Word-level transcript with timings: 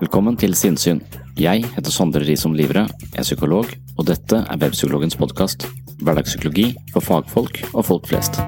Velkommen 0.00 0.32
til 0.40 0.54
Sinnsyn. 0.56 1.02
Jeg 1.36 1.60
heter 1.74 1.92
Sondre 1.92 2.22
Risom 2.24 2.54
Livre, 2.56 2.86
er 2.88 3.24
psykolog, 3.26 3.68
og 4.00 4.06
dette 4.08 4.38
er 4.48 4.60
Webpsykologens 4.62 5.12
podkast. 5.20 5.66
Hverdagspsykologi 6.00 6.70
for 6.94 7.04
fagfolk 7.04 7.60
og 7.74 7.84
folk 7.84 8.08
flest. 8.08 8.40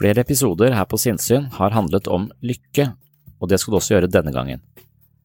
Flere 0.00 0.24
episoder 0.24 0.72
her 0.72 0.88
på 0.88 0.96
Sinnsyn 1.04 1.52
har 1.60 1.76
handlet 1.76 2.08
om 2.08 2.30
lykke, 2.40 2.94
og 3.44 3.52
det 3.52 3.60
skal 3.60 3.76
du 3.76 3.82
også 3.82 3.98
gjøre 3.98 4.14
denne 4.16 4.32
gangen. 4.32 4.64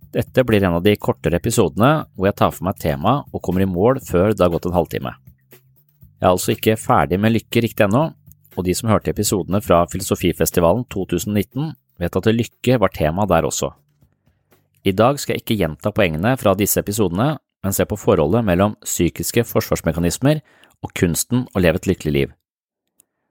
Dette 0.10 0.44
blir 0.44 0.64
en 0.66 0.80
av 0.80 0.84
de 0.86 0.96
kortere 0.98 1.38
episodene 1.38 2.06
hvor 2.16 2.30
jeg 2.30 2.38
tar 2.40 2.54
for 2.56 2.66
meg 2.66 2.80
temaet 2.82 3.28
tema 3.28 3.36
og 3.36 3.44
kommer 3.46 3.62
i 3.62 3.70
mål 3.70 4.00
før 4.02 4.34
det 4.34 4.42
har 4.42 4.54
gått 4.54 4.66
en 4.66 4.78
halvtime. 4.78 5.12
Jeg 6.20 6.26
er 6.26 6.32
altså 6.32 6.56
ikke 6.56 6.80
ferdig 6.82 7.20
med 7.22 7.36
lykke 7.36 7.62
riktig 7.64 7.86
ennå, 7.86 8.10
og 8.58 8.66
de 8.66 8.74
som 8.76 8.90
hørte 8.90 9.14
episodene 9.14 9.62
fra 9.64 9.84
Filosofifestivalen 9.92 10.84
2019 10.92 11.70
vet 12.02 12.18
at 12.18 12.32
lykke 12.34 12.80
var 12.82 12.92
tema 12.96 13.28
der 13.30 13.46
også. 13.48 13.70
I 14.84 14.96
dag 14.96 15.20
skal 15.20 15.36
jeg 15.36 15.44
ikke 15.44 15.60
gjenta 15.60 15.94
poengene 15.94 16.34
fra 16.40 16.56
disse 16.58 16.82
episodene, 16.82 17.38
men 17.64 17.76
se 17.76 17.86
på 17.86 18.00
forholdet 18.00 18.46
mellom 18.48 18.76
psykiske 18.82 19.46
forsvarsmekanismer 19.46 20.42
og 20.84 20.94
kunsten 20.96 21.46
å 21.54 21.62
leve 21.62 21.82
et 21.82 21.90
lykkelig 21.92 22.16
liv. 22.16 22.36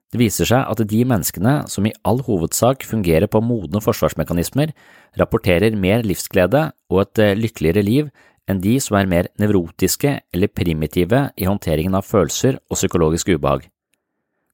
Det 0.09 0.21
viser 0.23 0.49
seg 0.49 0.65
at 0.65 0.81
de 0.89 1.03
menneskene 1.05 1.55
som 1.69 1.85
i 1.85 1.93
all 2.09 2.23
hovedsak 2.25 2.87
fungerer 2.89 3.29
på 3.29 3.43
modne 3.45 3.83
forsvarsmekanismer, 3.85 4.73
rapporterer 5.21 5.77
mer 5.77 6.07
livsglede 6.07 6.71
og 6.89 7.03
et 7.03 7.23
eh, 7.25 7.37
lykkeligere 7.37 7.85
liv 7.85 8.09
enn 8.49 8.63
de 8.65 8.79
som 8.81 8.97
er 8.97 9.11
mer 9.11 9.29
nevrotiske 9.41 10.15
eller 10.33 10.49
primitive 10.49 11.27
i 11.37 11.45
håndteringen 11.45 11.99
av 11.99 12.09
følelser 12.09 12.57
og 12.71 12.81
psykologisk 12.81 13.35
ubehag. 13.35 13.67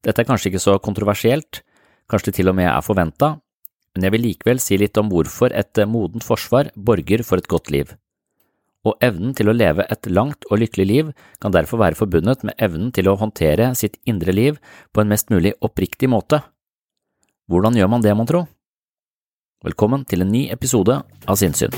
Dette 0.02 0.24
er 0.24 0.28
kanskje 0.28 0.50
ikke 0.50 0.64
så 0.66 0.74
kontroversielt, 0.82 1.62
kanskje 2.10 2.32
det 2.32 2.38
til 2.40 2.50
og 2.50 2.58
med 2.58 2.72
er 2.72 2.82
forventa, 2.82 3.36
men 3.94 4.08
jeg 4.08 4.16
vil 4.16 4.26
likevel 4.26 4.58
si 4.58 4.80
litt 4.80 4.98
om 4.98 5.12
hvorfor 5.12 5.54
et 5.54 5.78
eh, 5.78 5.86
modent 5.86 6.26
forsvar 6.26 6.74
borger 6.74 7.22
for 7.22 7.38
et 7.38 7.50
godt 7.50 7.70
liv 7.70 7.94
og 8.84 9.00
evnen 9.04 9.32
til 9.36 9.48
å 9.48 9.56
leve 9.56 9.86
et 9.90 10.08
langt 10.12 10.44
og 10.50 10.60
lykkelig 10.60 10.86
liv 10.86 11.12
kan 11.42 11.54
derfor 11.54 11.80
være 11.80 11.98
forbundet 11.98 12.44
med 12.44 12.56
evnen 12.62 12.92
til 12.94 13.08
å 13.08 13.16
håndtere 13.20 13.72
sitt 13.78 13.96
indre 14.04 14.34
liv 14.36 14.60
på 14.92 15.02
en 15.02 15.10
mest 15.10 15.32
mulig 15.32 15.54
oppriktig 15.64 16.10
måte. 16.12 16.42
Hvordan 17.48 17.76
gjør 17.76 17.90
man 17.92 18.04
det, 18.04 18.14
mon 18.16 18.28
tro? 18.28 18.44
Velkommen 19.64 20.04
til 20.04 20.24
en 20.24 20.32
ny 20.32 20.46
episode 20.52 21.00
av 21.00 21.40
Sinnsyn. 21.40 21.72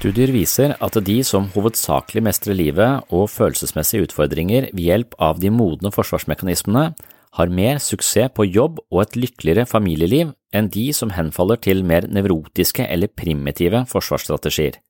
Studier 0.00 0.30
viser 0.32 0.72
at 0.80 0.94
de 1.04 1.18
som 1.28 1.50
hovedsakelig 1.52 2.22
mestrer 2.24 2.56
livet 2.56 3.10
og 3.12 3.26
følelsesmessige 3.28 4.06
utfordringer 4.06 4.70
ved 4.70 4.86
hjelp 4.86 5.18
av 5.20 5.42
de 5.42 5.50
modne 5.52 5.92
forsvarsmekanismene, 5.92 6.94
har 7.38 7.52
mer 7.54 7.78
suksess 7.78 8.32
på 8.34 8.46
jobb 8.48 8.80
og 8.90 9.02
et 9.04 9.16
lykkeligere 9.18 9.68
familieliv 9.68 10.32
enn 10.56 10.70
de 10.74 10.88
som 10.96 11.12
henfaller 11.14 11.60
til 11.62 11.84
mer 11.86 12.08
nevrotiske 12.10 12.86
eller 12.86 13.12
primitive 13.14 13.84
forsvarsstrategier. 13.90 14.80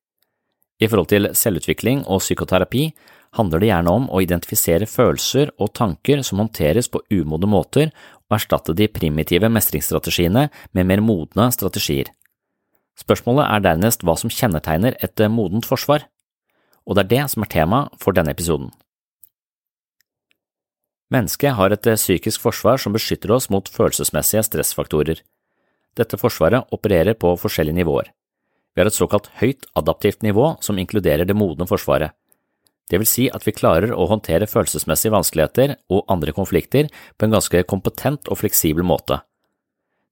I 0.80 0.88
forhold 0.88 1.10
til 1.12 1.28
selvutvikling 1.36 2.06
og 2.08 2.22
psykoterapi 2.24 2.86
handler 3.36 3.60
det 3.60 3.68
gjerne 3.68 3.92
om 3.92 4.06
å 4.08 4.22
identifisere 4.24 4.88
følelser 4.88 5.52
og 5.60 5.74
tanker 5.76 6.24
som 6.26 6.40
håndteres 6.40 6.88
på 6.90 7.02
umodne 7.12 7.50
måter, 7.50 7.92
og 8.30 8.38
erstatte 8.38 8.74
de 8.78 8.88
primitive 8.88 9.50
mestringsstrategiene 9.50 10.48
med 10.72 10.86
mer 10.88 11.02
modne 11.04 11.50
strategier. 11.54 12.08
Spørsmålet 12.98 13.46
er 13.46 13.64
dernest 13.64 14.04
hva 14.06 14.16
som 14.18 14.32
kjennetegner 14.32 14.96
et 15.02 15.22
modent 15.32 15.66
forsvar, 15.68 16.06
og 16.86 16.96
det 16.96 17.04
er 17.04 17.10
det 17.10 17.24
som 17.32 17.44
er 17.44 17.52
tema 17.52 17.80
for 18.00 18.16
denne 18.16 18.32
episoden. 18.34 18.70
Mennesket 21.10 21.56
har 21.58 21.74
et 21.74 21.86
eh, 21.90 21.98
psykisk 21.98 22.42
forsvar 22.44 22.78
som 22.78 22.94
beskytter 22.94 23.32
oss 23.34 23.48
mot 23.50 23.66
følelsesmessige 23.66 24.44
stressfaktorer. 24.46 25.22
Dette 25.98 26.18
forsvaret 26.20 26.70
opererer 26.70 27.18
på 27.18 27.32
forskjellige 27.40 27.80
nivåer. 27.80 28.12
Vi 28.74 28.82
har 28.82 28.86
et 28.86 28.94
såkalt 28.94 29.26
høyt 29.40 29.66
adaptivt 29.74 30.22
nivå 30.22 30.52
som 30.62 30.78
inkluderer 30.78 31.26
det 31.26 31.34
modne 31.34 31.66
forsvaret. 31.66 32.14
Det 32.90 32.98
vil 32.98 33.10
si 33.10 33.26
at 33.30 33.42
vi 33.46 33.54
klarer 33.54 33.90
å 33.94 34.06
håndtere 34.10 34.48
følelsesmessige 34.50 35.14
vanskeligheter 35.14 35.76
og 35.90 36.06
andre 36.10 36.34
konflikter 36.34 36.88
på 37.18 37.26
en 37.26 37.34
ganske 37.34 37.62
kompetent 37.70 38.30
og 38.30 38.38
fleksibel 38.42 38.86
måte. 38.86 39.20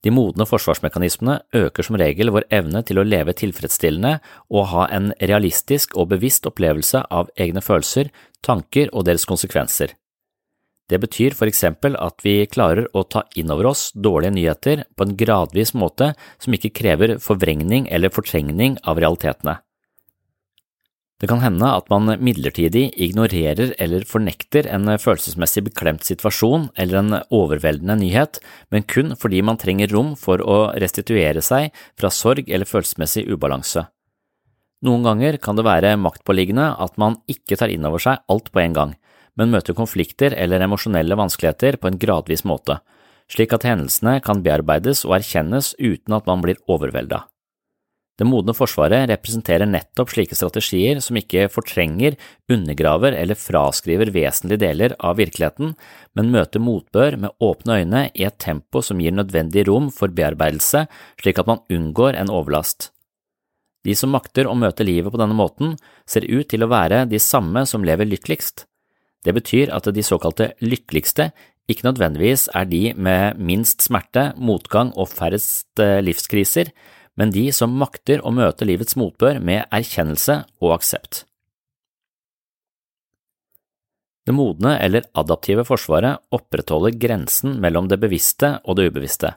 De 0.07 0.13
modne 0.15 0.47
forsvarsmekanismene 0.47 1.41
øker 1.59 1.87
som 1.87 1.99
regel 1.99 2.31
vår 2.35 2.47
evne 2.55 2.85
til 2.87 3.01
å 3.01 3.07
leve 3.07 3.35
tilfredsstillende 3.39 4.19
og 4.55 4.69
ha 4.75 4.87
en 4.95 5.11
realistisk 5.19 5.97
og 5.99 6.13
bevisst 6.13 6.47
opplevelse 6.47 7.03
av 7.11 7.33
egne 7.35 7.63
følelser, 7.63 8.13
tanker 8.47 8.93
og 8.93 9.09
deres 9.11 9.27
konsekvenser. 9.27 9.97
Det 10.89 10.97
betyr 11.03 11.37
for 11.37 11.51
eksempel 11.51 11.97
at 12.01 12.25
vi 12.25 12.47
klarer 12.49 12.87
å 12.97 13.05
ta 13.05 13.27
inn 13.37 13.53
over 13.53 13.69
oss 13.75 13.91
dårlige 13.93 14.37
nyheter 14.39 14.85
på 14.97 15.05
en 15.05 15.17
gradvis 15.21 15.75
måte 15.77 16.15
som 16.41 16.55
ikke 16.57 16.73
krever 16.81 17.19
forvrengning 17.21 17.91
eller 17.93 18.13
fortrengning 18.15 18.79
av 18.89 19.01
realitetene. 19.03 19.59
Det 21.19 21.27
kan 21.27 21.41
hende 21.43 21.67
at 21.75 21.89
man 21.91 22.13
midlertidig 22.23 22.93
ignorerer 22.95 23.73
eller 23.83 24.05
fornekter 24.07 24.69
en 24.71 24.87
følelsesmessig 25.03 25.65
beklemt 25.67 26.07
situasjon 26.07 26.69
eller 26.79 27.01
en 27.01 27.17
overveldende 27.35 27.97
nyhet, 28.05 28.39
men 28.71 28.87
kun 28.87 29.17
fordi 29.19 29.43
man 29.43 29.59
trenger 29.59 29.91
rom 29.91 30.13
for 30.17 30.39
å 30.39 30.71
restituere 30.79 31.43
seg 31.43 31.75
fra 31.99 32.13
sorg 32.15 32.47
eller 32.47 32.71
følelsesmessig 32.71 33.27
ubalanse. 33.35 33.89
Noen 34.87 35.03
ganger 35.03 35.41
kan 35.43 35.59
det 35.59 35.67
være 35.67 35.97
maktpåliggende 35.99 36.71
at 36.79 36.95
man 37.03 37.19
ikke 37.27 37.59
tar 37.59 37.75
inn 37.75 37.87
over 37.89 37.99
seg 37.99 38.23
alt 38.31 38.53
på 38.55 38.63
en 38.63 38.79
gang, 38.79 38.95
men 39.39 39.55
møter 39.55 39.77
konflikter 39.79 40.35
eller 40.35 40.67
emosjonelle 40.67 41.17
vanskeligheter 41.19 41.79
på 41.79 41.91
en 41.91 41.99
gradvis 42.03 42.45
måte, 42.49 42.81
slik 43.31 43.55
at 43.55 43.67
hendelsene 43.69 44.19
kan 44.25 44.43
bearbeides 44.45 45.05
og 45.07 45.19
erkjennes 45.21 45.75
uten 45.79 46.17
at 46.17 46.29
man 46.29 46.45
blir 46.45 46.61
overvelda. 46.67 47.25
Det 48.19 48.27
modne 48.27 48.51
forsvaret 48.57 49.07
representerer 49.13 49.69
nettopp 49.71 50.11
slike 50.11 50.35
strategier 50.35 50.99
som 51.05 51.21
ikke 51.21 51.45
fortrenger, 51.55 52.17
undergraver 52.51 53.15
eller 53.15 53.39
fraskriver 53.39 54.11
vesentlige 54.11 54.65
deler 54.65 54.97
av 54.99 55.21
virkeligheten, 55.21 55.77
men 56.19 56.33
møter 56.35 56.59
motbør 56.59 57.15
med 57.23 57.37
åpne 57.39 57.79
øyne 57.79 58.01
i 58.19 58.27
et 58.27 58.41
tempo 58.43 58.83
som 58.83 58.99
gir 58.99 59.15
nødvendig 59.15 59.69
rom 59.71 59.87
for 59.95 60.11
bearbeidelse, 60.11 60.89
slik 61.23 61.39
at 61.39 61.47
man 61.47 61.63
unngår 61.71 62.19
en 62.19 62.33
overlast. 62.35 62.91
De 63.87 63.95
som 63.95 64.11
makter 64.11 64.51
å 64.51 64.57
møte 64.59 64.83
livet 64.83 65.15
på 65.15 65.21
denne 65.21 65.39
måten, 65.39 65.77
ser 66.03 66.27
ut 66.27 66.51
til 66.51 66.67
å 66.67 66.73
være 66.73 67.05
de 67.07 67.23
samme 67.23 67.63
som 67.71 67.87
lever 67.87 68.11
lykkeligst. 68.11 68.67
Det 69.25 69.35
betyr 69.35 69.73
at 69.75 69.89
de 69.95 70.05
såkalte 70.05 70.53
lykkeligste 70.63 71.33
ikke 71.69 71.85
nødvendigvis 71.85 72.47
er 72.57 72.65
de 72.65 72.95
med 72.97 73.37
minst 73.37 73.85
smerte, 73.85 74.33
motgang 74.41 74.95
og 74.97 75.11
færrest 75.13 75.81
eh, 75.83 76.01
livskriser, 76.01 76.71
men 77.19 77.33
de 77.35 77.49
som 77.53 77.75
makter 77.77 78.23
å 78.25 78.33
møte 78.33 78.65
livets 78.65 78.97
motbør 78.97 79.41
med 79.45 79.67
erkjennelse 79.75 80.45
og 80.63 80.79
aksept. 80.79 81.25
Det 84.29 84.35
modne 84.37 84.75
eller 84.85 85.07
adaptive 85.17 85.65
forsvaret 85.65 86.21
opprettholder 86.37 86.97
grensen 87.01 87.59
mellom 87.61 87.89
det 87.89 87.97
bevisste 88.01 88.59
og 88.65 88.77
det 88.79 88.91
ubevisste. 88.91 89.35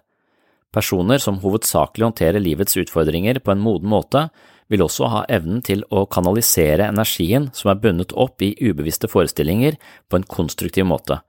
Personer 0.72 1.19
som 1.19 1.39
hovedsakelig 1.44 2.10
håndterer 2.10 2.44
livets 2.44 2.78
utfordringer 2.80 3.39
på 3.44 3.54
en 3.54 3.63
moden 3.63 3.92
måte, 3.92 4.30
vil 4.71 4.85
også 4.85 5.09
ha 5.12 5.25
evnen 5.29 5.62
til 5.65 5.83
å 5.91 6.06
kanalisere 6.09 6.88
energien 6.88 7.50
som 7.57 7.73
er 7.73 7.81
bundet 7.83 8.15
opp 8.15 8.41
i 8.45 8.56
ubevisste 8.62 9.09
forestillinger 9.12 9.77
på 10.09 10.19
en 10.19 10.27
konstruktiv 10.38 10.88
måte. 10.88 11.19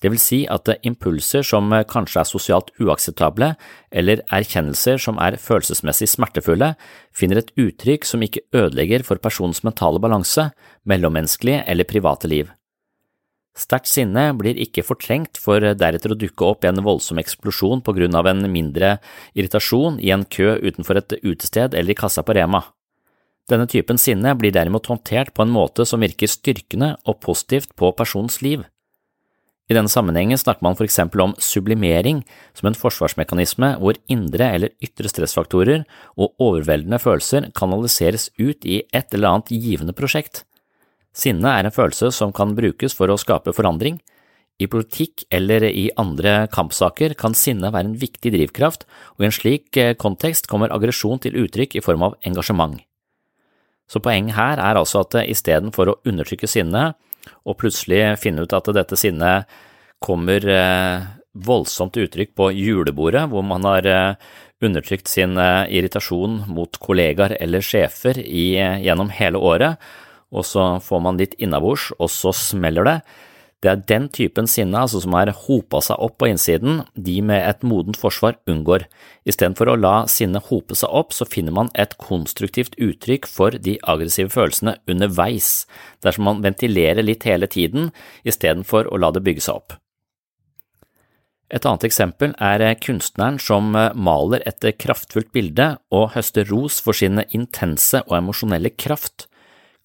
Det 0.00 0.08
vil 0.08 0.20
si 0.20 0.38
at 0.48 0.68
impulser 0.88 1.44
som 1.44 1.68
kanskje 1.90 2.22
er 2.22 2.28
sosialt 2.28 2.70
uakseptable, 2.80 3.50
eller 3.92 4.22
erkjennelser 4.32 4.96
som 5.02 5.20
er 5.20 5.36
følelsesmessig 5.36 6.08
smertefulle, 6.08 6.72
finner 7.12 7.42
et 7.42 7.52
uttrykk 7.60 8.08
som 8.08 8.24
ikke 8.24 8.46
ødelegger 8.56 9.04
for 9.04 9.20
personens 9.20 9.60
mentale 9.66 10.00
balanse, 10.00 10.48
mellommenneskelige 10.88 11.66
eller 11.68 11.88
private 11.88 12.32
liv. 12.32 12.48
Sterkt 13.58 13.90
sinne 13.90 14.28
blir 14.38 14.58
ikke 14.62 14.84
fortrengt 14.86 15.38
for 15.42 15.60
deretter 15.60 16.14
å 16.14 16.18
dukke 16.18 16.46
opp 16.46 16.64
i 16.64 16.70
en 16.70 16.82
voldsom 16.86 17.18
eksplosjon 17.20 17.82
på 17.84 17.94
grunn 17.96 18.14
av 18.16 18.28
en 18.30 18.44
mindre 18.52 18.98
irritasjon 19.34 19.98
i 20.00 20.12
en 20.14 20.24
kø 20.24 20.54
utenfor 20.62 21.00
et 21.00 21.16
utested 21.24 21.74
eller 21.74 21.92
i 21.94 21.98
kassa 21.98 22.22
på 22.22 22.36
Rema. 22.38 22.62
Denne 23.50 23.66
typen 23.66 23.98
sinne 23.98 24.36
blir 24.38 24.54
derimot 24.54 24.86
håndtert 24.86 25.34
på 25.34 25.42
en 25.42 25.50
måte 25.50 25.86
som 25.88 26.02
virker 26.02 26.30
styrkende 26.30 26.94
og 27.02 27.18
positivt 27.24 27.74
på 27.74 27.90
personens 27.98 28.38
liv. 28.46 28.62
I 29.70 29.74
denne 29.76 29.90
sammenhengen 29.90 30.38
snakker 30.38 30.64
man 30.66 30.74
for 30.78 30.86
eksempel 30.86 31.22
om 31.22 31.34
sublimering 31.38 32.24
som 32.58 32.70
en 32.70 32.78
forsvarsmekanisme 32.78 33.76
hvor 33.82 33.98
indre 34.10 34.48
eller 34.56 34.74
ytre 34.82 35.10
stressfaktorer 35.10 35.84
og 36.18 36.34
overveldende 36.42 36.98
følelser 37.02 37.50
kanaliseres 37.54 38.30
ut 38.38 38.66
i 38.66 38.80
et 38.90 39.14
eller 39.14 39.30
annet 39.30 39.52
givende 39.54 39.94
prosjekt. 39.94 40.42
Sinne 41.16 41.52
er 41.58 41.66
en 41.66 41.74
følelse 41.74 42.12
som 42.14 42.32
kan 42.32 42.54
brukes 42.54 42.94
for 42.96 43.10
å 43.10 43.18
skape 43.18 43.54
forandring. 43.56 43.98
I 44.60 44.68
politikk 44.70 45.24
eller 45.32 45.64
i 45.70 45.88
andre 45.98 46.44
kampsaker 46.52 47.14
kan 47.18 47.34
sinne 47.34 47.72
være 47.72 47.90
en 47.90 47.98
viktig 48.00 48.32
drivkraft, 48.34 48.84
og 49.16 49.24
i 49.24 49.28
en 49.30 49.34
slik 49.34 49.76
eh, 49.80 49.94
kontekst 49.96 50.50
kommer 50.50 50.72
aggresjon 50.74 51.22
til 51.24 51.38
uttrykk 51.44 51.78
i 51.78 51.84
form 51.84 52.04
av 52.10 52.18
engasjement. 52.28 52.76
Så 53.90 54.02
poenget 54.04 54.36
her 54.36 54.60
er 54.62 54.78
altså 54.78 55.02
at 55.02 55.16
istedenfor 55.24 55.90
å 55.90 55.96
undertrykke 56.06 56.46
sinne 56.46 56.92
og 57.42 57.56
plutselig 57.58 58.20
finne 58.20 58.44
ut 58.44 58.52
at 58.54 58.68
dette 58.76 58.98
sinnet 59.00 59.48
kommer 60.00 60.44
voldsomt 60.46 61.18
voldsomt 61.30 61.96
uttrykk 62.00 62.34
på 62.34 62.50
julebordet, 62.56 63.28
hvor 63.30 63.44
man 63.46 63.66
har 63.68 63.86
eh, 63.86 64.14
undertrykt 64.64 65.08
sin 65.08 65.38
eh, 65.38 65.68
irritasjon 65.78 66.44
mot 66.50 66.78
kollegaer 66.82 67.36
eller 67.40 67.64
sjefer 67.64 68.18
gjennom 68.18 69.12
hele 69.14 69.38
året, 69.38 69.78
og 70.30 70.46
så 70.46 70.76
får 70.84 71.02
man 71.04 71.18
litt 71.20 71.34
innabords, 71.38 71.90
og 71.98 72.10
så 72.12 72.32
smeller 72.36 72.86
det. 72.86 72.96
Det 73.60 73.68
er 73.68 73.80
den 73.90 74.06
typen 74.08 74.46
sinne 74.48 74.78
altså, 74.86 75.02
som 75.04 75.12
har 75.18 75.28
hopa 75.36 75.82
seg 75.84 76.00
opp 76.00 76.16
på 76.22 76.30
innsiden, 76.30 76.80
de 76.96 77.18
med 77.20 77.42
et 77.44 77.66
modent 77.66 77.98
forsvar 78.00 78.38
unngår. 78.48 78.86
Istedenfor 79.28 79.68
å 79.68 79.76
la 79.76 79.94
sinnet 80.08 80.48
hope 80.48 80.78
seg 80.78 80.88
opp, 80.88 81.12
så 81.12 81.28
finner 81.28 81.52
man 81.52 81.68
et 81.76 81.92
konstruktivt 82.00 82.78
uttrykk 82.80 83.28
for 83.28 83.52
de 83.52 83.76
aggressive 83.84 84.32
følelsene 84.32 84.78
underveis, 84.88 85.66
dersom 86.00 86.30
man 86.30 86.40
ventilerer 86.46 87.04
litt 87.04 87.28
hele 87.28 87.50
tiden 87.52 87.92
istedenfor 88.24 88.88
å 88.88 89.00
la 89.02 89.12
det 89.12 89.26
bygge 89.28 89.44
seg 89.44 89.60
opp. 89.60 89.76
Et 91.50 91.66
annet 91.66 91.84
eksempel 91.84 92.32
er 92.38 92.62
kunstneren 92.80 93.40
som 93.42 93.74
maler 93.74 94.44
et 94.46 94.64
kraftfullt 94.80 95.32
bilde 95.34 95.72
og 95.92 96.12
høster 96.14 96.46
ros 96.48 96.78
for 96.80 96.96
sin 96.96 97.20
intense 97.28 98.00
og 98.06 98.14
emosjonelle 98.22 98.70
kraft. 98.78 99.26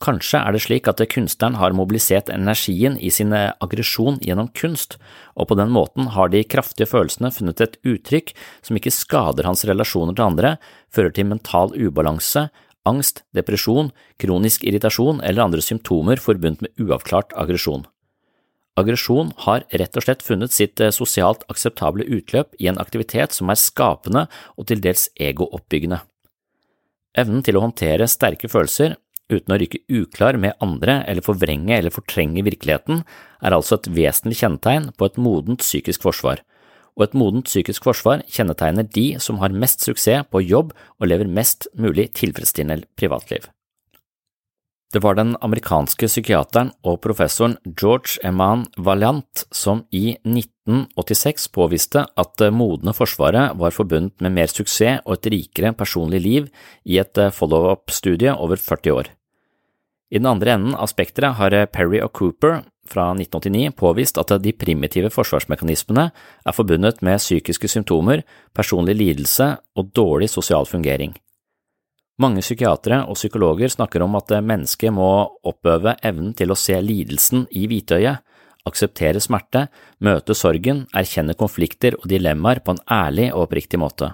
Kanskje 0.03 0.41
er 0.43 0.51
det 0.51 0.59
slik 0.65 0.89
at 0.91 0.99
kunstneren 1.07 1.55
har 1.55 1.73
mobilisert 1.73 2.27
energien 2.33 2.97
i 2.99 3.07
sin 3.13 3.31
aggresjon 3.31 4.17
gjennom 4.19 4.49
kunst, 4.51 4.97
og 5.39 5.47
på 5.47 5.55
den 5.55 5.71
måten 5.71 6.09
har 6.11 6.29
de 6.33 6.43
kraftige 6.43 6.89
følelsene 6.91 7.31
funnet 7.31 7.63
et 7.63 7.77
uttrykk 7.87 8.33
som 8.59 8.75
ikke 8.75 8.91
skader 8.91 9.47
hans 9.47 9.63
relasjoner 9.63 10.17
til 10.17 10.27
andre, 10.27 10.57
fører 10.91 11.15
til 11.15 11.29
mental 11.31 11.71
ubalanse, 11.79 12.49
angst, 12.85 13.23
depresjon, 13.33 13.93
kronisk 14.21 14.67
irritasjon 14.67 15.23
eller 15.23 15.47
andre 15.47 15.63
symptomer 15.63 16.19
forbundet 16.21 16.65
med 16.67 16.83
uavklart 16.85 17.31
aggresjon. 17.39 17.87
Aggresjon 18.75 19.31
har 19.45 19.63
rett 19.71 19.95
og 19.95 20.03
slett 20.03 20.25
funnet 20.27 20.51
sitt 20.51 20.81
sosialt 20.91 21.47
akseptable 21.47 22.03
utløp 22.03 22.51
i 22.59 22.67
en 22.67 22.81
aktivitet 22.83 23.31
som 23.31 23.47
er 23.49 23.61
skapende 23.61 24.25
og 24.59 24.67
til 24.67 24.83
dels 24.83 25.07
egooppbyggende. 25.15 26.01
Evnen 27.15 27.45
til 27.47 27.55
å 27.55 27.63
håndtere 27.63 28.09
sterke 28.11 28.51
følelser 28.51 28.97
uten 29.31 29.53
å 29.55 29.57
ryke 29.59 29.81
uklar 29.89 30.37
med 30.41 30.57
andre 30.63 30.99
eller 31.09 31.25
forvrenge 31.25 31.73
eller 31.77 31.93
fortrenge 31.93 32.43
virkeligheten, 32.45 33.03
er 33.41 33.55
altså 33.55 33.79
et 33.79 33.89
vesentlig 33.95 34.39
kjennetegn 34.41 34.91
på 34.97 35.09
et 35.09 35.17
modent 35.21 35.63
psykisk 35.63 36.05
forsvar, 36.05 36.43
og 36.95 37.07
et 37.07 37.17
modent 37.17 37.49
psykisk 37.49 37.87
forsvar 37.87 38.23
kjennetegner 38.31 38.87
de 38.87 39.07
som 39.23 39.41
har 39.41 39.55
mest 39.55 39.83
suksess 39.83 40.27
på 40.31 40.43
jobb 40.45 40.71
og 40.99 41.09
lever 41.09 41.29
mest 41.29 41.67
mulig 41.75 42.11
tilfredsstillende 42.15 42.87
privatliv. 42.99 43.49
Det 44.93 45.01
var 45.03 45.17
den 45.17 45.33
amerikanske 45.43 46.07
psykiateren 46.07 46.69
og 46.85 47.01
professoren 47.03 47.57
George 47.65 48.19
Eman 48.23 48.67
Valiant 48.77 49.45
som 49.51 49.81
i 49.91 50.13
1986 50.21 51.49
påviste 51.55 52.05
at 52.05 52.35
det 52.39 52.51
modne 52.53 52.93
forsvaret 52.95 53.57
var 53.59 53.75
forbundet 53.75 54.21
med 54.21 54.35
mer 54.37 54.51
suksess 54.51 55.01
og 55.03 55.17
et 55.17 55.31
rikere 55.33 55.73
personlig 55.75 56.21
liv 56.21 56.47
i 56.85 56.99
et 57.01 57.19
follow-up-studie 57.33 58.31
over 58.37 58.61
40 58.61 58.95
år. 58.95 59.11
I 60.11 60.21
den 60.21 60.29
andre 60.29 60.53
enden 60.53 60.77
av 60.77 60.87
spekteret 60.87 61.39
har 61.39 61.57
Perry 61.73 61.99
og 61.99 62.13
Cooper 62.13 62.61
fra 62.85 63.09
1989 63.17 63.73
påvist 63.75 64.19
at 64.21 64.35
de 64.43 64.53
primitive 64.53 65.09
forsvarsmekanismene 65.09 66.11
er 66.45 66.55
forbundet 66.55 67.01
med 67.01 67.19
psykiske 67.19 67.67
symptomer, 67.73 68.21
personlig 68.53 68.95
lidelse 69.01 69.55
og 69.75 69.91
dårlig 69.97 70.29
sosial 70.29 70.69
fungering. 70.69 71.15
Mange 72.15 72.39
psykiatere 72.39 73.01
og 73.09 73.17
psykologer 73.17 73.71
snakker 73.73 74.05
om 74.05 74.13
at 74.15 74.31
mennesket 74.39 74.93
må 74.95 75.07
oppøve 75.43 75.97
evnen 75.99 76.31
til 76.37 76.53
å 76.53 76.55
se 76.55 76.77
lidelsen 76.79 77.43
i 77.51 77.65
hvitøyet, 77.67 78.21
akseptere 78.65 79.19
smerte, 79.21 79.67
møte 79.99 80.33
sorgen, 80.33 80.85
erkjenne 80.95 81.35
konflikter 81.37 81.97
og 81.99 82.07
dilemmaer 82.09 82.63
på 82.63 82.73
en 82.73 82.79
ærlig 82.91 83.27
og 83.33 83.49
oppriktig 83.49 83.79
måte. 83.81 84.13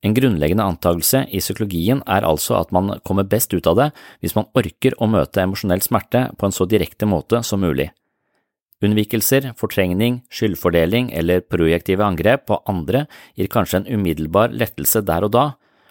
En 0.00 0.14
grunnleggende 0.16 0.64
antakelse 0.64 1.26
i 1.28 1.42
psykologien 1.42 2.00
er 2.08 2.24
altså 2.24 2.56
at 2.56 2.70
man 2.72 2.94
kommer 3.04 3.26
best 3.28 3.52
ut 3.52 3.66
av 3.68 3.76
det 3.76 3.88
hvis 4.22 4.36
man 4.38 4.48
orker 4.56 4.94
å 4.96 5.08
møte 5.10 5.42
emosjonell 5.42 5.82
smerte 5.84 6.30
på 6.38 6.46
en 6.46 6.54
så 6.56 6.64
direkte 6.64 7.10
måte 7.10 7.42
som 7.44 7.60
mulig. 7.60 7.90
Unnvikelser, 8.80 9.50
fortrengning, 9.60 10.22
skyldfordeling 10.32 11.10
eller 11.12 11.42
projektive 11.44 12.06
angrep 12.06 12.46
på 12.48 12.62
andre 12.70 13.04
gir 13.36 13.50
kanskje 13.52 13.82
en 13.82 13.90
umiddelbar 13.98 14.54
lettelse 14.56 15.02
der 15.04 15.26
og 15.26 15.34
da, 15.36 15.44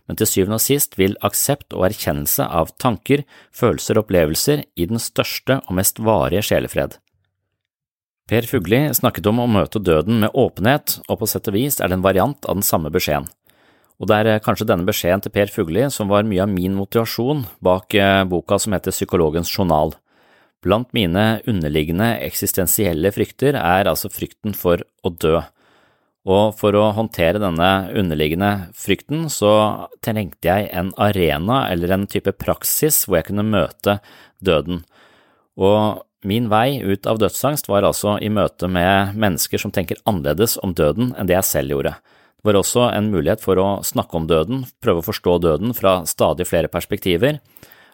men 0.10 0.18
til 0.18 0.28
syvende 0.28 0.58
og 0.58 0.63
sist 0.66 0.98
vil 0.98 1.13
aksept 1.22 1.75
og 1.78 1.86
erkjennelse 1.92 2.48
av 2.50 2.74
tanker, 2.82 3.22
følelser 3.54 4.00
og 4.00 4.08
opplevelser 4.08 4.66
gi 4.74 4.89
den 4.89 5.01
største 5.01 5.60
og 5.62 5.78
mest 5.78 6.01
varige 6.01 6.42
sjelefred. 6.50 6.98
Per 8.30 8.46
Fugli 8.50 8.82
snakket 8.94 9.30
om 9.30 9.42
å 9.42 9.50
møte 9.50 9.82
døden 9.82 10.24
med 10.24 10.34
åpenhet, 10.38 11.00
og 11.06 11.22
på 11.22 11.30
sett 11.30 11.48
og 11.50 11.56
vis 11.56 11.78
er 11.78 11.89
det 11.89 12.00
en 12.00 12.06
variant 12.06 12.50
av 12.50 12.58
den 12.58 12.66
samme 12.66 12.89
beskjeden. 12.94 13.30
Og 14.00 14.10
det 14.10 14.18
er 14.18 14.42
kanskje 14.42 14.68
denne 14.70 14.88
beskjeden 14.88 15.22
til 15.22 15.34
Per 15.36 15.51
Fugli 15.54 15.86
som 15.94 16.10
var 16.10 16.25
mye 16.25 16.42
av 16.46 16.51
min 16.51 16.78
motivasjon 16.78 17.44
bak 17.66 17.94
eh, 18.00 18.24
boka 18.30 18.58
som 18.62 18.74
heter 18.74 18.96
Psykologens 18.96 19.51
journal. 19.51 19.94
Blant 20.63 20.89
mine 20.96 21.42
underliggende 21.48 22.16
eksistensielle 22.25 23.12
frykter 23.16 23.58
er 23.60 23.89
altså 23.92 24.12
frykten 24.12 24.56
for 24.58 24.82
å 25.04 25.12
dø. 25.12 25.39
Og 26.28 26.52
for 26.60 26.76
å 26.76 26.90
håndtere 26.98 27.40
denne 27.40 27.90
underliggende 27.96 28.70
frykten, 28.76 29.30
så 29.32 29.88
trengte 30.04 30.50
jeg 30.50 30.68
en 30.76 30.92
arena 31.00 31.64
eller 31.72 31.96
en 31.96 32.06
type 32.12 32.34
praksis 32.36 33.06
hvor 33.06 33.22
jeg 33.22 33.30
kunne 33.30 33.48
møte 33.48 34.00
døden. 34.44 34.84
Og 35.56 36.04
min 36.28 36.50
vei 36.52 36.82
ut 36.84 37.08
av 37.08 37.22
dødsangst 37.22 37.70
var 37.72 37.88
altså 37.88 38.18
i 38.20 38.32
møte 38.32 38.68
med 38.68 39.16
mennesker 39.16 39.62
som 39.62 39.72
tenker 39.72 40.02
annerledes 40.04 40.58
om 40.60 40.76
døden 40.76 41.14
enn 41.16 41.30
det 41.30 41.38
jeg 41.38 41.48
selv 41.48 41.78
gjorde. 41.78 41.96
Det 42.40 42.48
var 42.48 42.60
også 42.60 42.90
en 42.92 43.10
mulighet 43.12 43.44
for 43.44 43.60
å 43.60 43.68
snakke 43.84 44.16
om 44.20 44.28
døden, 44.28 44.66
prøve 44.84 45.02
å 45.02 45.08
forstå 45.08 45.38
døden 45.44 45.76
fra 45.76 46.02
stadig 46.08 46.48
flere 46.48 46.72
perspektiver, 46.72 47.40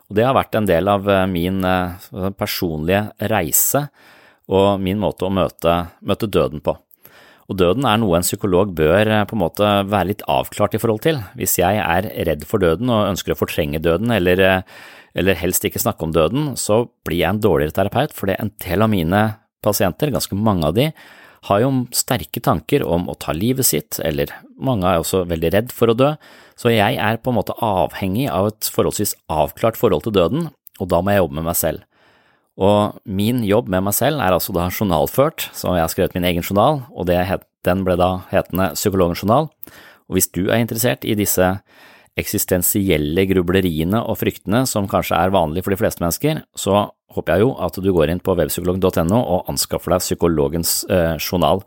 og 0.05 0.17
det 0.17 0.25
har 0.25 0.35
vært 0.37 0.57
en 0.57 0.67
del 0.69 0.89
av 0.89 1.07
min 1.29 1.65
personlige 2.37 3.07
reise 3.31 3.87
og 4.53 4.81
min 4.81 5.01
måte 5.01 5.25
å 5.25 5.33
møte, 5.33 5.79
møte 6.05 6.29
døden 6.29 6.61
på. 6.61 6.75
Og 7.45 7.57
døden 7.59 7.85
er 7.85 7.99
noe 8.01 8.17
en 8.17 8.25
psykolog 8.25 8.71
bør 8.77 9.11
eh, 9.11 9.25
på 9.29 9.37
en 9.37 9.43
måte 9.43 9.71
være 9.85 10.11
litt 10.13 10.23
avklart 10.31 10.77
i 10.77 10.81
forhold 10.81 11.03
til. 11.05 11.19
Hvis 11.37 11.59
jeg 11.61 11.81
er 11.81 12.09
redd 12.29 12.45
for 12.49 12.63
døden 12.63 12.89
og 12.89 13.11
ønsker 13.11 13.35
å 13.35 13.39
fortrenge 13.39 13.83
døden, 13.83 14.13
eller, 14.15 14.41
eh, 14.41 14.63
eller 15.15 15.37
helst 15.37 15.67
ikke 15.67 15.81
snakke 15.83 16.07
om 16.07 16.15
døden, 16.15 16.53
så 16.57 16.85
blir 17.05 17.21
jeg 17.21 17.35
en 17.35 17.43
dårligere 17.43 17.77
terapeut, 17.77 18.15
fordi 18.17 18.39
en 18.39 18.51
del 18.65 18.85
av 18.85 18.91
mine 18.91 19.21
pasienter, 19.65 20.13
ganske 20.13 20.37
mange 20.37 20.71
av 20.71 20.75
de, 20.77 20.89
har 21.45 21.61
jo 21.61 21.71
sterke 21.93 22.41
tanker 22.41 22.81
om 22.81 23.05
å 23.11 23.17
ta 23.21 23.33
livet 23.35 23.67
sitt, 23.67 23.99
eller 24.01 24.31
mange 24.57 24.89
er 24.89 25.01
også 25.01 25.27
veldig 25.29 25.51
redd 25.53 25.73
for 25.75 25.91
å 25.91 25.97
dø, 25.97 26.15
så 26.57 26.71
jeg 26.73 26.97
er 26.97 27.19
på 27.21 27.29
en 27.29 27.37
måte 27.37 27.55
avhengig 27.61 28.25
av 28.33 28.49
et 28.49 28.69
forholdsvis 28.73 29.13
avklart 29.29 29.77
forhold 29.77 30.07
til 30.07 30.15
døden, 30.15 30.47
og 30.81 30.89
da 30.89 31.01
må 31.03 31.13
jeg 31.13 31.21
jobbe 31.21 31.37
med 31.37 31.47
meg 31.51 31.59
selv. 31.59 31.85
Og 32.55 33.01
min 33.03 33.43
jobb 33.43 33.67
med 33.71 33.83
meg 33.87 33.95
selv 33.97 34.21
er 34.23 34.35
altså 34.35 34.55
da 34.55 34.69
journalført, 34.69 35.49
så 35.51 35.75
jeg 35.75 35.83
har 35.83 35.91
skrevet 35.91 36.15
min 36.15 36.27
egen 36.29 36.45
journal, 36.45 36.85
og 36.95 37.11
het, 37.11 37.43
den 37.67 37.83
ble 37.83 37.97
da 37.99 38.25
hetende 38.31 38.71
Psykologens 38.77 39.23
journal. 39.23 39.49
Og 40.07 40.17
hvis 40.17 40.29
du 40.31 40.45
er 40.47 40.61
interessert 40.61 41.03
i 41.03 41.17
disse 41.17 41.55
eksistensielle 42.15 43.25
grubleriene 43.27 43.99
og 43.99 44.21
fryktene 44.21 44.63
som 44.69 44.87
kanskje 44.87 45.17
er 45.19 45.33
vanlig 45.35 45.65
for 45.65 45.75
de 45.75 45.79
fleste 45.81 46.03
mennesker, 46.03 46.45
så 46.55 46.87
håper 47.15 47.35
jeg 47.35 47.43
jo 47.43 47.51
at 47.65 47.79
du 47.83 47.91
går 47.91 48.13
inn 48.13 48.23
på 48.23 48.37
webpsykolog.no 48.39 49.19
og 49.19 49.51
anskaffer 49.51 49.95
deg 49.95 50.05
Psykologens 50.05 50.77
eh, 50.87 51.15
journal 51.19 51.63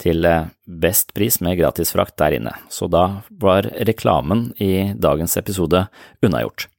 til 0.00 0.24
eh, 0.24 0.48
best 0.64 1.12
pris 1.16 1.42
med 1.44 1.58
gratis 1.60 1.92
frakt 1.92 2.16
der 2.22 2.38
inne. 2.38 2.56
Så 2.72 2.88
da 2.88 3.22
var 3.42 3.68
reklamen 3.84 4.50
i 4.56 4.92
dagens 4.96 5.36
episode 5.40 5.86
unnagjort. 6.24 6.71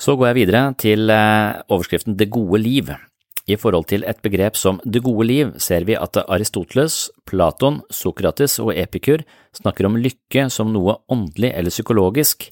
Så 0.00 0.14
går 0.16 0.30
jeg 0.30 0.38
videre 0.38 0.60
til 0.80 1.10
eh, 1.12 1.60
overskriften 1.68 2.16
Det 2.16 2.30
gode 2.32 2.62
liv. 2.62 2.88
I 3.44 3.56
forhold 3.60 3.88
til 3.90 4.04
et 4.08 4.20
begrep 4.24 4.56
som 4.56 4.78
det 4.84 5.02
gode 5.04 5.26
liv 5.26 5.50
ser 5.60 5.84
vi 5.84 5.96
at 5.98 6.16
Aristoteles, 6.22 7.10
Platon, 7.28 7.80
Sokrates 7.90 8.58
og 8.62 8.72
Epikur 8.72 9.24
snakker 9.56 9.88
om 9.88 9.98
lykke 10.00 10.46
som 10.48 10.72
noe 10.72 10.96
åndelig 11.10 11.52
eller 11.52 11.74
psykologisk. 11.74 12.48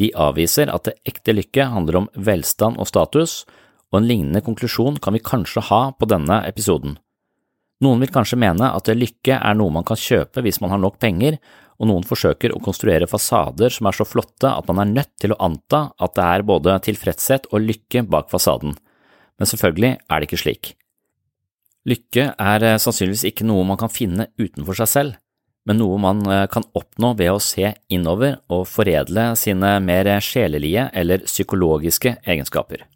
De 0.00 0.10
avviser 0.16 0.72
at 0.72 0.88
det 0.88 0.96
ekte 1.06 1.36
lykke 1.36 1.68
handler 1.70 2.00
om 2.00 2.10
velstand 2.16 2.80
og 2.80 2.88
status, 2.90 3.42
og 3.92 4.00
en 4.00 4.08
lignende 4.08 4.42
konklusjon 4.42 4.98
kan 5.04 5.14
vi 5.14 5.22
kanskje 5.22 5.62
ha 5.68 5.82
på 5.92 6.08
denne 6.08 6.40
episoden. 6.48 6.96
Noen 7.82 8.02
vil 8.02 8.10
kanskje 8.14 8.40
mene 8.40 8.72
at 8.74 8.88
lykke 8.88 9.36
er 9.36 9.58
noe 9.58 9.74
man 9.74 9.86
kan 9.86 9.98
kjøpe 9.98 10.42
hvis 10.42 10.62
man 10.62 10.72
har 10.72 10.82
nok 10.82 10.98
penger, 11.02 11.38
og 11.80 11.88
noen 11.90 12.06
forsøker 12.06 12.54
å 12.54 12.60
konstruere 12.62 13.08
fasader 13.10 13.72
som 13.72 13.88
er 13.88 13.96
så 13.96 14.06
flotte 14.08 14.50
at 14.50 14.68
man 14.70 14.82
er 14.84 14.92
nødt 14.92 15.12
til 15.22 15.34
å 15.34 15.40
anta 15.46 15.86
at 16.02 16.14
det 16.18 16.28
er 16.28 16.46
både 16.46 16.76
tilfredshet 16.86 17.48
og 17.50 17.64
lykke 17.64 18.04
bak 18.12 18.30
fasaden, 18.32 18.76
men 19.38 19.50
selvfølgelig 19.50 19.96
er 19.96 20.20
det 20.20 20.28
ikke 20.28 20.42
slik. 20.44 20.72
Lykke 21.88 22.28
er 22.38 22.68
eh, 22.68 22.78
sannsynligvis 22.78 23.26
ikke 23.32 23.46
noe 23.48 23.66
man 23.66 23.80
kan 23.80 23.90
finne 23.90 24.28
utenfor 24.38 24.78
seg 24.78 24.90
selv, 24.90 25.18
men 25.66 25.78
noe 25.82 25.98
man 26.02 26.22
eh, 26.30 26.46
kan 26.50 26.66
oppnå 26.78 27.12
ved 27.18 27.32
å 27.34 27.42
se 27.42 27.74
innover 27.92 28.38
og 28.52 28.68
foredle 28.70 29.32
sine 29.38 29.74
mer 29.82 30.10
sjelelige 30.22 30.88
eller 30.94 31.26
psykologiske 31.26 32.16
egenskaper. 32.22 32.86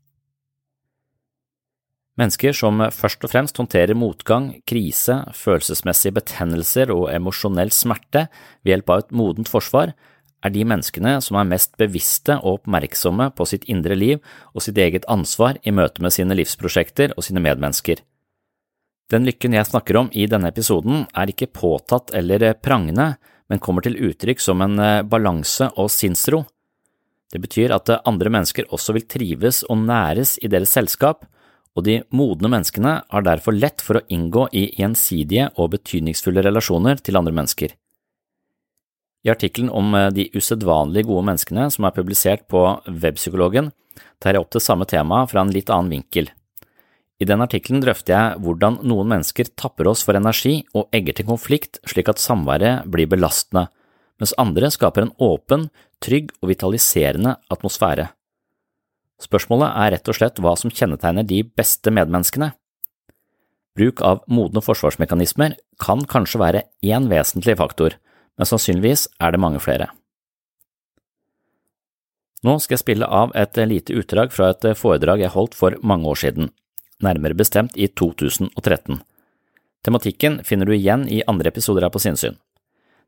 Mennesker 2.17 2.55
som 2.57 2.81
først 2.97 3.27
og 3.27 3.33
fremst 3.33 3.59
håndterer 3.61 3.99
motgang, 3.99 4.55
krise, 4.69 5.19
følelsesmessige 5.37 6.17
betennelser 6.17 6.93
og 6.95 7.11
emosjonell 7.13 7.73
smerte 7.77 8.27
ved 8.65 8.73
hjelp 8.73 8.93
av 8.93 9.03
et 9.03 9.13
modent 9.21 9.51
forsvar, 9.53 9.93
er 10.45 10.53
de 10.55 10.65
menneskene 10.69 11.17
som 11.25 11.37
er 11.41 11.49
mest 11.51 11.75
bevisste 11.81 12.39
og 12.39 12.63
oppmerksomme 12.63 13.29
på 13.37 13.47
sitt 13.49 13.67
indre 13.73 13.97
liv 13.99 14.21
og 14.55 14.65
sitt 14.65 14.79
eget 14.81 15.05
ansvar 15.13 15.61
i 15.65 15.75
møte 15.75 16.05
med 16.05 16.15
sine 16.15 16.37
livsprosjekter 16.39 17.13
og 17.17 17.27
sine 17.27 17.43
medmennesker. 17.45 18.01
Den 19.13 19.27
lykken 19.29 19.55
jeg 19.55 19.69
snakker 19.69 20.01
om 20.01 20.11
i 20.17 20.27
denne 20.27 20.51
episoden, 20.51 21.05
er 21.15 21.31
ikke 21.31 21.53
påtatt 21.53 22.11
eller 22.17 22.49
prangende, 22.59 23.15
men 23.47 23.63
kommer 23.63 23.85
til 23.85 23.99
uttrykk 24.09 24.41
som 24.43 24.65
en 24.65 24.81
eh, 24.83 25.05
balanse 25.07 25.69
og 25.79 25.93
sinnsro. 25.93 26.43
Det 27.31 27.39
betyr 27.43 27.75
at 27.75 27.93
andre 28.09 28.33
mennesker 28.33 28.67
også 28.75 28.97
vil 28.97 29.07
trives 29.07 29.63
og 29.69 29.85
næres 29.85 30.37
i 30.43 30.51
deres 30.51 30.73
selskap, 30.75 31.27
og 31.77 31.85
de 31.85 32.01
modne 32.17 32.49
menneskene 32.51 32.93
har 33.13 33.25
derfor 33.27 33.57
lett 33.57 33.83
for 33.85 34.01
å 34.01 34.07
inngå 34.13 34.49
i 34.57 34.71
gjensidige 34.79 35.51
og 35.61 35.75
betydningsfulle 35.75 36.45
relasjoner 36.47 37.03
til 37.05 37.21
andre 37.21 37.35
mennesker. 37.37 37.75
I 39.27 39.33
artikkelen 39.35 39.73
om 39.75 39.95
eh, 39.99 40.09
de 40.15 40.29
usedvanlig 40.37 41.05
gode 41.09 41.27
menneskene 41.29 41.69
som 41.75 41.87
er 41.87 41.95
publisert 41.97 42.47
på 42.53 42.63
Webpsykologen, 42.87 43.73
tar 44.23 44.37
jeg 44.37 44.45
opp 44.45 44.53
det 44.55 44.65
samme 44.65 44.87
temaet 44.89 45.33
fra 45.33 45.43
en 45.43 45.53
litt 45.53 45.73
annen 45.73 45.99
vinkel. 45.99 46.31
I 47.17 47.29
den 47.29 47.41
artikkelen 47.41 47.81
drøfter 47.81 48.13
jeg 48.13 48.43
hvordan 48.45 48.81
noen 48.85 49.09
mennesker 49.15 49.49
tapper 49.57 49.89
oss 49.89 50.05
for 50.05 50.19
energi 50.19 50.61
og 50.77 50.93
egger 50.97 51.17
til 51.17 51.29
konflikt 51.29 51.81
slik 51.89 52.11
at 52.13 52.21
samværet 52.21 52.85
blir 52.93 53.09
belastende, 53.09 53.67
mens 54.21 54.37
andre 54.41 54.71
skaper 54.73 55.07
en 55.07 55.15
åpen, 55.21 55.69
trygg 56.05 56.33
og 56.43 56.53
vitaliserende 56.53 57.37
atmosfære. 57.53 58.11
Spørsmålet 59.23 59.73
er 59.73 59.93
rett 59.95 60.09
og 60.11 60.17
slett 60.19 60.41
hva 60.45 60.53
som 60.61 60.73
kjennetegner 60.73 61.25
de 61.25 61.41
beste 61.57 61.93
medmenneskene. 61.93 62.53
Bruk 63.77 64.01
av 64.05 64.23
modne 64.33 64.63
forsvarsmekanismer 64.65 65.57
kan 65.81 66.05
kanskje 66.09 66.41
være 66.41 66.65
én 66.85 67.09
vesentlig 67.13 67.57
faktor, 67.61 67.97
men 68.37 68.49
sannsynligvis 68.49 69.07
er 69.21 69.33
det 69.33 69.41
mange 69.41 69.61
flere. 69.61 69.89
Nå 72.45 72.59
skal 72.61 72.77
jeg 72.77 72.85
spille 72.85 73.09
av 73.09 73.33
et 73.37 73.57
lite 73.69 73.97
utdrag 73.97 74.33
fra 74.33 74.53
et 74.53 74.69
foredrag 74.79 75.25
jeg 75.25 75.33
holdt 75.35 75.57
for 75.57 75.77
mange 75.83 76.09
år 76.09 76.21
siden, 76.21 76.51
nærmere 77.03 77.37
bestemt 77.37 77.77
i 77.77 77.89
2013. 77.89 79.01
Tematikken 79.85 80.41
finner 80.45 80.69
du 80.69 80.75
igjen 80.77 81.07
i 81.09 81.23
andre 81.29 81.53
episoder 81.53 81.87
her 81.87 81.93
på 81.95 82.03
Sinnsyn. 82.03 82.37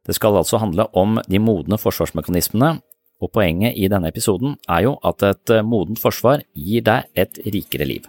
Det 0.06 0.16
skal 0.16 0.36
altså 0.40 0.60
handle 0.62 0.88
om 0.96 1.18
de 1.28 1.40
modne 1.42 1.78
forsvarsmekanismene 1.80 2.78
og 3.18 3.32
poenget 3.34 3.76
i 3.76 3.88
denne 3.90 4.10
episoden 4.12 4.56
er 4.68 4.86
jo 4.86 4.94
at 5.06 5.24
et 5.26 5.54
eh, 5.54 5.64
modent 5.66 6.00
forsvar 6.00 6.44
gir 6.54 6.84
deg 6.86 7.08
et 7.18 7.40
rikere 7.46 7.88
liv. 7.88 8.06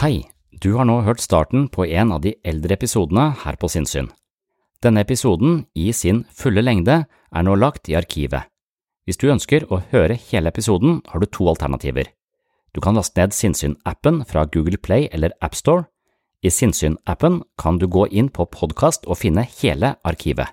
Hei, 0.00 0.26
du 0.62 0.74
har 0.76 0.88
nå 0.88 1.02
hørt 1.04 1.20
starten 1.24 1.68
på 1.68 1.86
en 1.86 2.12
av 2.16 2.22
de 2.24 2.34
eldre 2.44 2.76
episodene 2.76 3.30
her 3.44 3.58
på 3.60 3.68
Sinnsyn. 3.72 4.10
Denne 4.84 5.02
episoden, 5.04 5.64
i 5.74 5.92
sin 5.92 6.24
fulle 6.32 6.62
lengde, 6.64 7.04
er 7.06 7.44
nå 7.44 7.56
lagt 7.56 7.88
i 7.88 7.96
arkivet. 7.96 8.48
Hvis 9.06 9.20
du 9.20 9.28
ønsker 9.30 9.64
å 9.70 9.80
høre 9.92 10.18
hele 10.28 10.50
episoden, 10.50 11.00
har 11.08 11.20
du 11.20 11.26
to 11.30 11.48
alternativer. 11.48 12.08
Du 12.74 12.80
kan 12.84 12.96
laste 12.98 13.20
ned 13.20 13.32
Sinnsyn-appen 13.32 14.24
fra 14.28 14.44
Google 14.44 14.76
Play 14.76 15.08
eller 15.12 15.32
AppStore. 15.40 15.86
I 16.44 16.52
Sinnsyn-appen 16.52 17.40
kan 17.56 17.78
du 17.80 17.86
gå 17.88 18.04
inn 18.12 18.28
på 18.28 18.44
podkast 18.52 19.06
og 19.06 19.20
finne 19.22 19.46
hele 19.62 19.94
arkivet. 20.04 20.52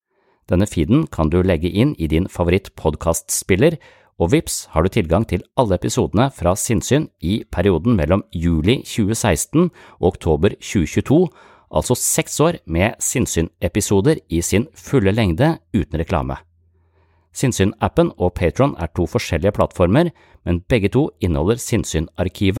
Denne 0.51 0.67
feeden 0.67 1.05
kan 1.07 1.29
du 1.31 1.39
legge 1.45 1.71
inn 1.71 1.93
i 1.95 2.09
din 2.11 2.27
favoritt-podkastspiller, 2.27 3.77
og 4.19 4.33
vips 4.33 4.65
har 4.73 4.83
du 4.83 4.91
tilgang 4.91 5.23
til 5.25 5.45
alle 5.57 5.77
episodene 5.79 6.27
fra 6.35 6.53
Sinnsyn 6.59 7.07
i 7.23 7.39
perioden 7.49 7.95
mellom 7.97 8.25
juli 8.35 8.81
2016 8.83 9.71
og 9.71 10.11
oktober 10.11 10.53
2022, 10.59 11.23
altså 11.71 11.97
seks 11.97 12.39
år 12.43 12.59
med 12.67 12.99
Sinnsyn-episoder 12.99 14.21
i 14.29 14.43
sin 14.45 14.67
fulle 14.75 15.15
lengde 15.15 15.55
uten 15.73 16.03
reklame. 16.03 16.37
Sinnsyn-appen 17.33 18.11
og 18.19 18.35
Patron 18.35 18.75
er 18.77 18.91
to 18.91 19.07
forskjellige 19.07 19.55
plattformer, 19.55 20.11
men 20.45 20.65
begge 20.67 20.91
to 20.91 21.09
inneholder 21.23 21.63
Sinnsyn-arkivet 21.63 22.60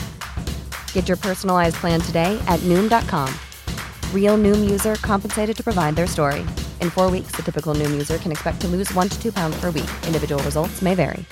Get 0.93 1.09
your 1.09 1.17
personalized 1.17 1.75
plan 1.75 1.99
today 1.99 2.41
at 2.47 2.61
Noom.com. 2.61 3.29
Real 4.13 4.37
Noom 4.37 4.71
user 4.71 4.95
compensated 4.95 5.57
to 5.57 5.63
provide 5.63 5.97
their 5.97 6.07
story. 6.07 6.45
In 6.79 6.89
four 6.89 7.11
weeks, 7.11 7.35
the 7.35 7.43
typical 7.43 7.75
Noom 7.75 7.91
user 7.91 8.17
can 8.17 8.31
expect 8.31 8.61
to 8.61 8.67
lose 8.69 8.89
one 8.93 9.09
to 9.09 9.21
two 9.21 9.33
pounds 9.33 9.59
per 9.59 9.71
week. 9.71 9.91
Individual 10.07 10.41
results 10.43 10.81
may 10.81 10.95
vary. 10.95 11.25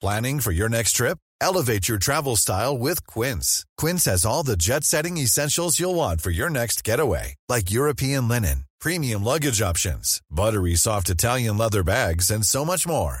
Planning 0.00 0.40
for 0.40 0.50
your 0.50 0.70
next 0.70 0.92
trip? 0.92 1.18
Elevate 1.42 1.86
your 1.86 1.98
travel 1.98 2.34
style 2.34 2.78
with 2.78 3.06
Quince. 3.06 3.66
Quince 3.76 4.06
has 4.06 4.24
all 4.24 4.42
the 4.42 4.56
jet 4.56 4.82
setting 4.82 5.18
essentials 5.18 5.78
you'll 5.78 5.94
want 5.94 6.22
for 6.22 6.30
your 6.30 6.48
next 6.48 6.84
getaway, 6.84 7.34
like 7.50 7.70
European 7.70 8.26
linen, 8.26 8.64
premium 8.80 9.22
luggage 9.22 9.60
options, 9.60 10.22
buttery 10.30 10.74
soft 10.74 11.10
Italian 11.10 11.58
leather 11.58 11.84
bags, 11.84 12.30
and 12.30 12.46
so 12.46 12.64
much 12.64 12.86
more. 12.86 13.20